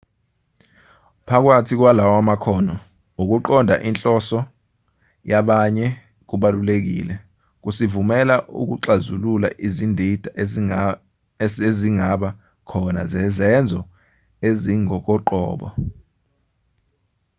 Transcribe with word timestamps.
phakathi 1.27 1.73
kwalawa 1.79 2.19
makhono 2.29 2.75
ukuqonda 3.21 3.75
inhloso 3.89 4.39
yabanye 5.31 5.87
kubalulekile 6.29 7.15
kusivumela 7.63 8.35
ukuxazilula 8.59 9.47
izindida 9.67 10.29
ezingaba 11.69 12.29
khona 12.69 13.01
zezenzo 13.11 13.79
ezingokoqobo 14.47 15.67